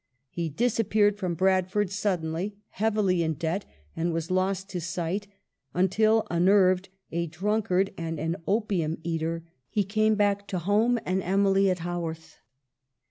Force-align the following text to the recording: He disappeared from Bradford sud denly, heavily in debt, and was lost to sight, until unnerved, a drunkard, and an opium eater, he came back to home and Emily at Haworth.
He 0.31 0.49
disappeared 0.49 1.19
from 1.19 1.35
Bradford 1.35 1.91
sud 1.91 2.23
denly, 2.23 2.53
heavily 2.69 3.21
in 3.21 3.35
debt, 3.35 3.65
and 3.95 4.11
was 4.11 4.31
lost 4.31 4.67
to 4.69 4.81
sight, 4.81 5.27
until 5.75 6.25
unnerved, 6.31 6.89
a 7.11 7.27
drunkard, 7.27 7.93
and 7.99 8.19
an 8.19 8.37
opium 8.47 8.97
eater, 9.03 9.43
he 9.69 9.83
came 9.83 10.15
back 10.15 10.47
to 10.47 10.57
home 10.57 10.97
and 11.05 11.21
Emily 11.21 11.69
at 11.69 11.81
Haworth. 11.81 12.39